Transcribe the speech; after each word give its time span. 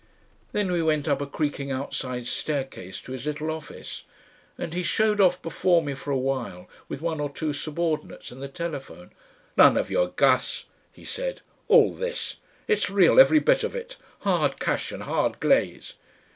Then 0.51 0.71
we 0.71 0.81
went 0.81 1.07
up 1.07 1.21
a 1.21 1.27
creaking 1.27 1.69
outside 1.71 2.25
staircase 2.25 2.99
to 3.01 3.11
his 3.11 3.27
little 3.27 3.51
office, 3.51 4.01
and 4.57 4.73
he 4.73 4.81
showed 4.81 5.21
off 5.21 5.39
before 5.43 5.83
me 5.83 5.93
for 5.93 6.09
a 6.09 6.17
while, 6.17 6.67
with 6.89 7.03
one 7.03 7.19
or 7.19 7.29
two 7.29 7.53
subordinates 7.53 8.31
and 8.31 8.41
the 8.41 8.47
telephone. 8.47 9.11
"None 9.57 9.77
of 9.77 9.91
your 9.91 10.07
Gas," 10.09 10.65
he 10.91 11.05
said, 11.05 11.41
"all 11.67 11.93
this. 11.93 12.37
It's 12.67 12.89
Real 12.89 13.19
every 13.19 13.37
bit 13.37 13.63
of 13.63 13.75
it. 13.75 13.97
Hard 14.21 14.59
cash 14.59 14.91
and 14.91 15.03
hard 15.03 15.39
glaze." 15.39 15.93